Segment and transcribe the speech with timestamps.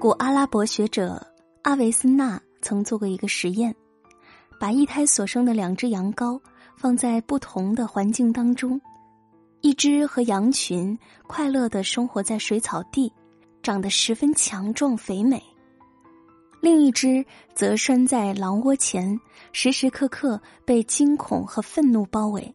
[0.00, 1.22] 古阿拉伯学者
[1.60, 3.76] 阿维斯纳曾做过一个实验，
[4.58, 6.40] 把一胎所生的两只羊羔
[6.74, 8.80] 放在不同的环境当中，
[9.60, 13.12] 一只和羊群快乐的生活在水草地，
[13.62, 15.38] 长得十分强壮肥美；
[16.62, 17.22] 另一只
[17.54, 19.20] 则拴在狼窝前，
[19.52, 22.54] 时时刻刻被惊恐和愤怒包围。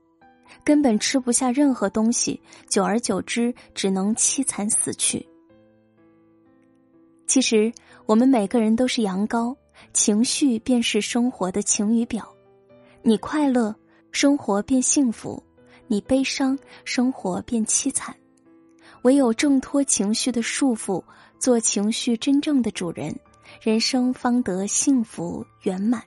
[0.64, 5.24] 根本吃不下任何东西，久而久之，只能凄惨死去。
[7.28, 7.72] 其实，
[8.06, 9.56] 我们每个人都是羊羔，
[9.94, 12.26] 情绪便是生活的晴雨表。
[13.02, 13.76] 你快乐，
[14.12, 15.42] 生活便幸福；
[15.88, 18.16] 你悲伤，生活便凄惨。
[19.02, 21.04] 唯有挣脱情绪的束缚，
[21.40, 23.16] 做情绪真正的主人，
[23.62, 26.02] 人生方得幸福圆满。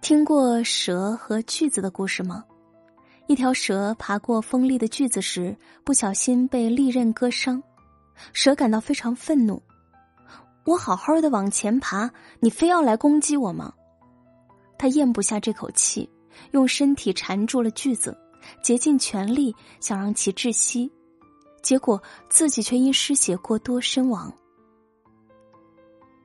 [0.00, 2.44] 听过蛇和锯子的故事吗？
[3.26, 7.62] 一条蛇爬过锋利的锯子时，不小心被利刃割伤，
[8.32, 9.62] 蛇感到非常愤怒。
[10.64, 13.72] 我好好的往前爬，你非要来攻击我吗？
[14.78, 16.08] 他咽不下这口气，
[16.52, 18.16] 用身体缠住了锯子，
[18.62, 20.90] 竭尽全力想让其窒息，
[21.62, 24.32] 结果自己却因失血过多身亡。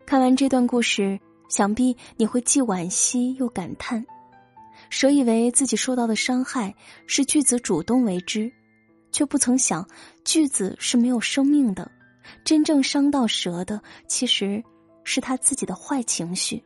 [0.06, 1.20] 看完这段故事。
[1.48, 4.04] 想必你会既惋惜又感叹，
[4.90, 6.74] 蛇以为自己受到的伤害
[7.06, 8.52] 是巨子主动为之，
[9.16, 9.88] 却不曾想
[10.26, 11.90] 句子是没有生命的，
[12.44, 14.62] 真正伤到蛇的其实
[15.06, 16.62] 是他自己的坏情绪。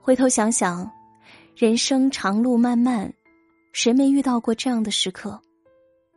[0.00, 0.90] 回头想想，
[1.54, 3.12] 人生长路漫漫，
[3.74, 5.38] 谁没遇到过这样的时刻？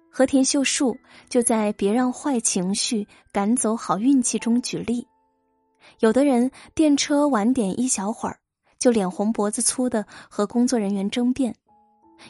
[0.09, 5.05] 和田秀树就在《别让坏情绪赶走好运气》中举例。
[5.99, 8.39] 有的人电车晚点一小会儿，
[8.79, 11.51] 就脸红脖子粗的和工作人员争辩；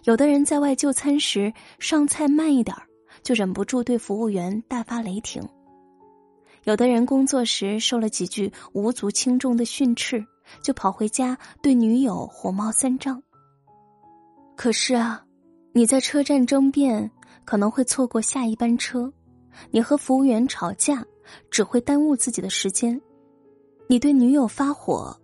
[0.06, 2.84] 有的人在外就餐时上菜慢一点儿，
[3.24, 5.42] 就忍不住对服务员大发雷霆；
[6.64, 10.26] 有的人工作时受了几句无足轻重的训斥，
[10.62, 13.22] 就跑回家对女友火冒三丈。
[14.56, 15.24] 可是啊，
[15.74, 17.10] 你在车站争辩
[17.46, 19.12] 可能会错过下一班车，
[19.72, 21.06] 你和服务员吵架
[21.50, 23.00] 只会耽误自己的时间。
[23.88, 25.16] 你对女友发火，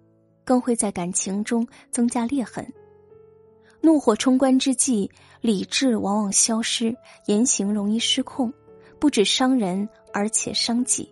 [0.44, 2.68] 更会在感情中增加裂痕。
[3.82, 5.10] 怒火冲冠之际，
[5.42, 6.96] 理智往往消失，
[7.28, 8.52] 言行容易失控，
[9.00, 11.12] 不止伤人，而且伤己。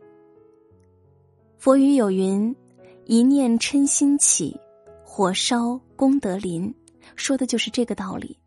[1.58, 2.56] 佛语有云
[3.06, 4.60] ：“一念嗔心起，
[5.04, 6.74] 火烧功德林。”
[7.16, 8.38] 说的就是这个道理。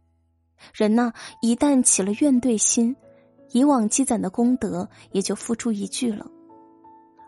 [0.74, 2.94] 人呢，一旦起了怨怼心，
[3.52, 6.26] 以往积攒的功德也就付诸一炬了。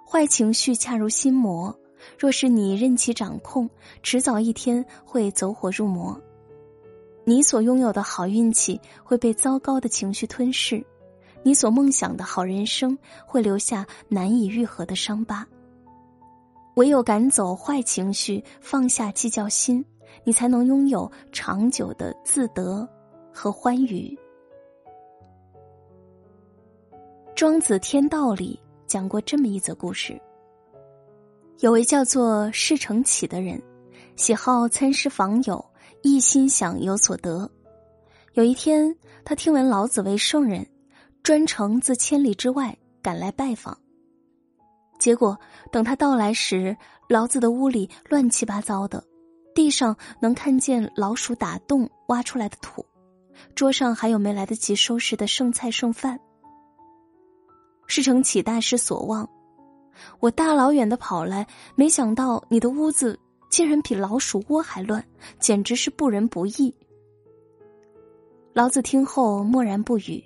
[0.07, 1.75] 坏情绪恰如心魔，
[2.19, 3.71] 若是你任其掌控，
[4.03, 6.21] 迟早一天会走火入魔。
[7.25, 10.85] 你所拥有的好运气会被糟糕的情绪吞噬，
[11.43, 15.47] 你所梦想的好人生会留下难以愈合的伤疤。
[16.77, 19.85] 唯有赶走坏情绪，放下计较心，
[20.25, 22.89] 你才能拥有长久的自得
[23.33, 24.19] 和欢愉。
[27.35, 28.59] 庄子天道里。
[28.91, 30.21] 讲过这么一则故事。
[31.61, 33.63] 有位叫做释成启的人，
[34.17, 35.65] 喜好参师访友，
[36.03, 37.51] 一心想有所得。
[38.35, 40.67] 有一天，他听闻老子为圣人，
[41.23, 43.77] 专程自千里之外赶来拜访。
[44.99, 45.39] 结果，
[45.73, 46.77] 等他到来时，
[47.09, 49.03] 老子的屋里乱七八糟的，
[49.55, 52.85] 地上能看见老鼠打洞挖出来的土，
[53.55, 56.21] 桌上还有没来得及收拾的剩菜剩饭。
[57.87, 59.29] 事成启大失所望，
[60.21, 63.19] 我大老远的跑来，没想到你的屋子
[63.51, 65.05] 竟然比老鼠窝还乱，
[65.39, 66.75] 简直是不仁不义。
[68.55, 70.25] 老子听后默然不语。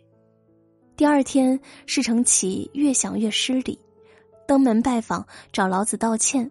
[0.97, 3.77] 第二天，事成启越想越失礼，
[4.47, 6.49] 登门拜访，找老子道歉，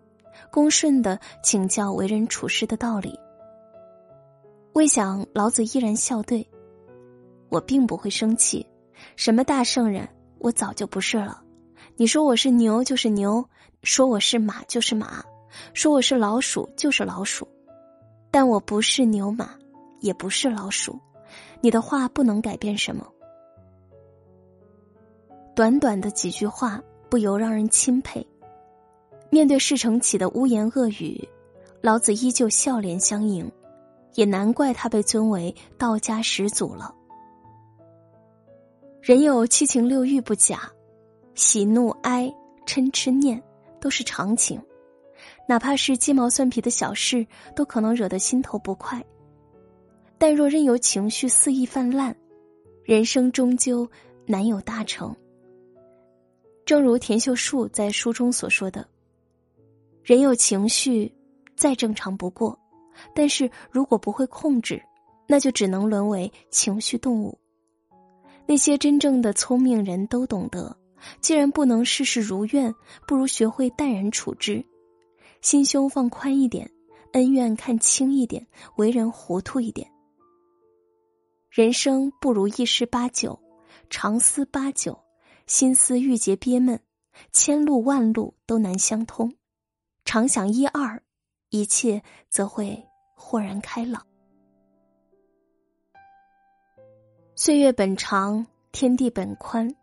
[0.52, 3.18] 恭顺的请教为人处事的道理。
[4.74, 6.46] 未想老子依然笑对
[7.48, 8.66] ：“我并不会生气，
[9.16, 10.06] 什么大圣人。”
[10.40, 11.42] 我早就不是了，
[11.96, 13.48] 你说我是牛就是牛，
[13.82, 15.24] 说我是马就是马，
[15.74, 17.48] 说我是老鼠就是老鼠，
[18.32, 19.52] 但我不是牛马，
[20.00, 21.00] 也不是老鼠，
[21.62, 23.08] 你的话不能改变什么。
[25.56, 28.26] 短短的几句话，不由让人钦佩。
[29.30, 31.28] 面对事成启的污言恶语，
[31.82, 33.52] 老子依旧笑脸相迎，
[34.14, 36.94] 也难怪他被尊为道家始祖了。
[39.02, 40.72] 人有七情六欲不假，
[41.36, 42.34] 喜怒哀
[42.66, 43.42] 嗔痴念
[43.82, 44.62] 都是常情，
[45.48, 47.26] 哪怕是鸡毛蒜皮的小事，
[47.56, 49.04] 都可能惹得心头不快。
[50.18, 52.16] 但若任由情绪肆意泛滥，
[52.84, 53.88] 人生终究
[54.26, 55.14] 难有大成。
[56.66, 58.88] 正如田秀树在书中所说的
[60.02, 61.14] ：“人有情绪，
[61.58, 62.58] 再正常不过，
[63.14, 64.82] 但是如果不会控制，
[65.28, 67.38] 那就只能沦为情绪动物。
[68.46, 70.74] 那些真正的聪明人都懂得，
[71.20, 72.74] 既然不能事事如愿，
[73.06, 74.66] 不如学会淡然处之，
[75.44, 76.72] 心胸放宽一点，
[77.12, 78.48] 恩怨看轻一点，
[78.78, 79.92] 为人糊涂一点。
[81.50, 83.38] 人生不如意事八九，
[83.90, 84.98] 常思八九。”
[85.46, 86.80] 心思郁结憋闷，
[87.34, 89.36] 千路万路都难相通。
[90.06, 91.04] 常想一二，
[91.50, 92.82] 一切则会
[93.14, 94.08] 豁然开朗。
[97.36, 99.76] 岁月本长，天地本宽，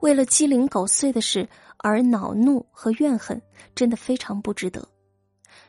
[0.00, 3.40] 为了鸡零狗碎的事而恼怒和怨恨，
[3.74, 4.88] 真的非常不值得。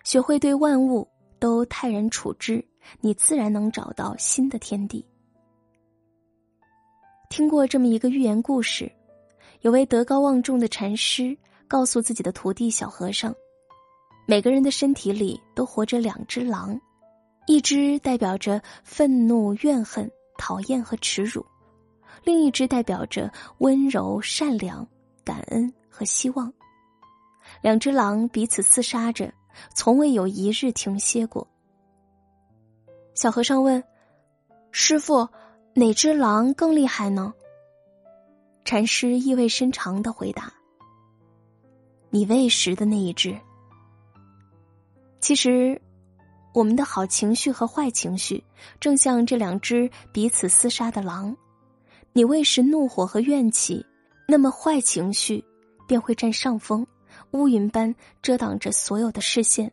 [0.03, 1.07] 学会对万物
[1.39, 2.63] 都泰然处之，
[3.01, 5.05] 你自然能找到新的天地。
[7.29, 8.91] 听过这么一个寓言故事。
[9.61, 11.37] 有位德高望重的禅师
[11.69, 13.33] 告诉自己的徒弟小和尚
[14.27, 16.77] ：“每个人的身体里都活着两只狼，
[17.47, 21.45] 一只代表着愤怒、怨恨、讨厌和耻辱，
[22.25, 24.85] 另一只代表着温柔、善良、
[25.23, 26.51] 感恩和希望。
[27.61, 29.33] 两只狼彼此厮杀着，
[29.75, 31.47] 从未有一日停歇过。”
[33.15, 33.83] 小和尚问
[34.71, 35.27] ：“师傅，
[35.73, 37.33] 哪只狼更厉害呢？”
[38.65, 40.51] 禅师意味深长的回答
[42.09, 43.37] ：“你喂食的那一只。
[45.19, 45.79] 其实，
[46.53, 48.43] 我们的好情绪和坏情绪，
[48.79, 51.35] 正像这两只彼此厮杀的狼。
[52.13, 53.85] 你喂食怒火和怨气，
[54.27, 55.43] 那么坏情绪
[55.87, 56.85] 便会占上风，
[57.31, 59.71] 乌云般遮挡着所有的视线。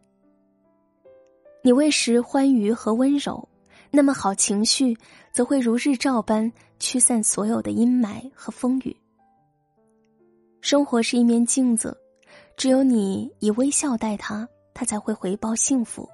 [1.62, 3.46] 你喂食欢愉和温柔。”
[3.92, 4.96] 那么好情绪
[5.32, 8.96] 则会如日照般驱散所有的阴霾和风雨。
[10.60, 11.98] 生活是一面镜子，
[12.56, 16.08] 只有你以微笑待它，它才会回报幸福。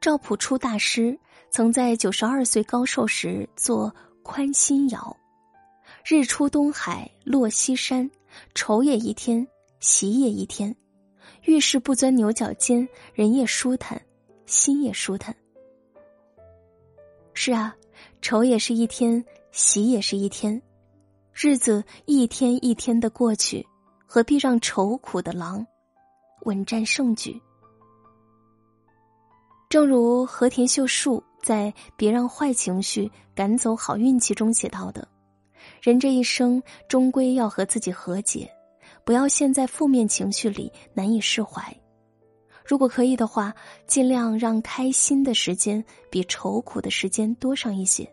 [0.00, 1.18] 赵朴初大师
[1.50, 3.90] 曾在九十二岁高寿时做
[4.22, 5.00] 《宽心谣》
[6.04, 8.10] ：“日出东海落西山，
[8.54, 9.46] 愁也一天，
[9.80, 10.74] 喜也一天。
[11.44, 14.00] 遇事不钻牛角尖，人也舒坦。”
[14.44, 15.34] 心也舒坦。
[17.32, 17.74] 是啊，
[18.20, 20.60] 愁也是一天，喜也是一天，
[21.32, 23.66] 日子一天一天的过去，
[24.04, 25.66] 何必让愁苦的狼
[26.42, 27.40] 稳占胜局？
[29.70, 35.08] 正如和田秀树在《别让坏情绪赶走好运气》中写到的
[35.82, 38.48] ：“人这一生终归要和自己和解，
[39.04, 41.62] 不要陷在负面情绪里难以释怀。”
[42.64, 43.52] 如果可以的话，
[43.88, 48.08] 尽量让开心的时间比愁苦的时间多上一些。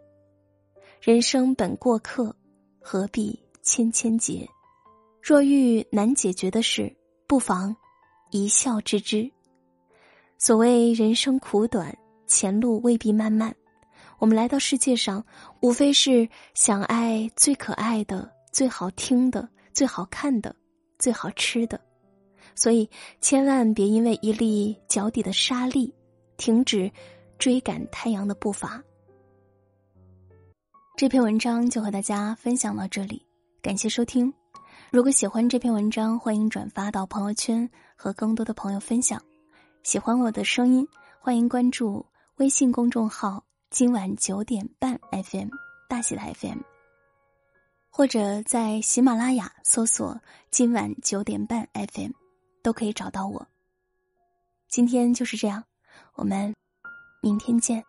[1.00, 2.36] 人生本过客，
[2.82, 4.50] 何必千千结？
[5.22, 6.92] 若遇难解决的事，
[7.28, 7.76] 不妨
[8.32, 9.30] 一笑置之。
[10.40, 11.96] 所谓人生苦短，
[12.26, 13.56] 前路未必漫漫。
[14.20, 15.26] 我们来到世界上，
[15.62, 20.54] 无非是想爱最可爱的、最好听的、最好看的、
[20.98, 21.80] 最好吃的。
[22.54, 22.90] 所以，
[23.22, 25.94] 千万别因为一粒脚底的沙粒，
[26.36, 26.92] 停止
[27.38, 28.84] 追赶太阳的步伐。
[30.98, 33.26] 这篇文章就和大家分享到这里，
[33.62, 34.34] 感谢收听。
[34.92, 39.22] 如果喜欢这篇文章，欢迎转发到朋友圈和更多的朋友分享。
[39.84, 40.86] 喜欢我的声音，
[41.22, 42.06] 欢迎关注
[42.36, 45.50] 微信公众号“今晚九点半 FM”
[45.88, 46.60] 大写的 FM，
[47.90, 52.12] 或者在喜马拉雅搜索“今晚九点半 FM”。
[52.62, 53.48] 都可以找到我。
[54.68, 55.64] 今天就是这样，
[56.16, 56.54] 我们
[57.22, 57.86] 明天见。